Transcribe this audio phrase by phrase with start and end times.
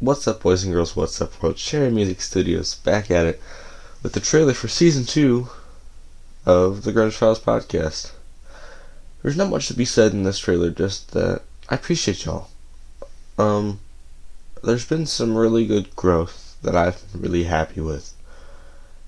[0.00, 0.96] What's up, boys and girls?
[0.96, 1.56] What's up, world?
[1.56, 3.40] Cherry Music Studios back at it
[4.02, 5.48] with the trailer for season two
[6.44, 8.10] of the Grunge Files podcast.
[9.22, 12.48] There's not much to be said in this trailer, just that I appreciate y'all.
[13.38, 13.78] Um,
[14.64, 18.14] there's been some really good growth that I've been really happy with,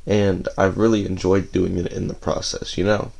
[0.07, 3.11] and I've really enjoyed doing it in the process, you know?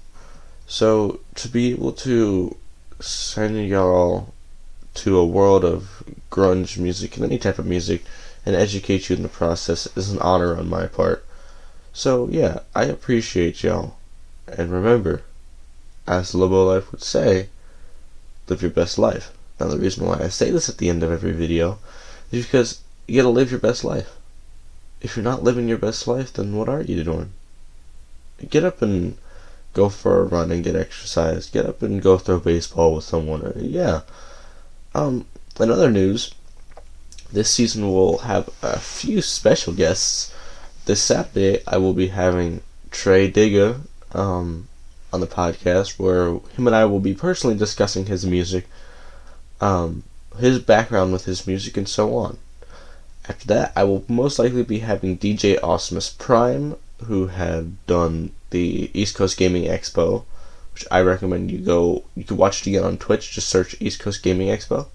[0.69, 2.57] So, to be able to
[3.01, 4.33] send y'all
[4.95, 6.05] to a world of
[6.37, 8.05] grunge music and any type of music
[8.45, 11.25] and educate you in the process is an honor on my part.
[11.93, 13.97] So, yeah, I appreciate y'all.
[14.47, 15.23] And remember,
[16.07, 17.49] as Lobo Life would say,
[18.49, 19.33] live your best life.
[19.59, 21.79] Now, the reason why I say this at the end of every video
[22.31, 24.11] is because you gotta live your best life.
[25.01, 27.33] If you're not living your best life, then what are you doing?
[28.51, 29.17] Get up and
[29.73, 31.49] go for a run and get exercise.
[31.49, 33.53] Get up and go throw baseball with someone.
[33.57, 34.03] Yeah.
[34.95, 35.27] Um,
[35.61, 36.35] in other news,
[37.33, 40.33] this season will have a few special guests.
[40.85, 43.81] This Saturday, I will be having Trey Digga
[44.13, 44.69] um,
[45.13, 48.67] on the podcast, where him and I will be personally discussing his music,
[49.61, 50.05] um,
[50.39, 52.39] his background with his music, and so on.
[53.29, 58.91] After that, I will most likely be having DJ Awesomus Prime, who had done the
[58.95, 60.25] East Coast Gaming Expo,
[60.73, 62.05] which I recommend you go.
[62.15, 63.33] You can watch it again on Twitch.
[63.33, 64.87] Just search East Coast Gaming Expo.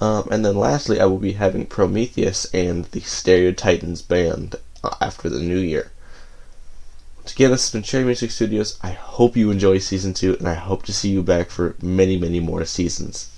[0.00, 4.94] Um, and then lastly, I will be having Prometheus and the Stereo Titans band uh,
[5.00, 5.92] after the new year.
[7.18, 8.78] Once again, this has been Cherry Music Studios.
[8.82, 12.16] I hope you enjoy season two, and I hope to see you back for many,
[12.16, 13.30] many more seasons.